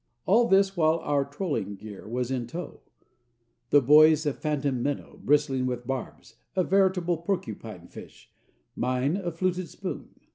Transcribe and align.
All 0.25 0.47
this 0.47 0.75
while 0.75 0.97
our 1.01 1.23
trolling 1.23 1.75
gear 1.75 2.07
was 2.07 2.31
in 2.31 2.47
tow: 2.47 2.79
the 3.69 3.83
boy's 3.83 4.25
a 4.25 4.33
"phantom 4.33 4.81
minnow" 4.81 5.19
bristling 5.23 5.67
with 5.67 5.85
barbs, 5.85 6.37
a 6.55 6.63
veritable 6.63 7.17
porcupine 7.19 7.87
fish; 7.87 8.31
mine 8.75 9.15
a 9.15 9.31
fluted 9.31 9.69
spoon. 9.69 10.09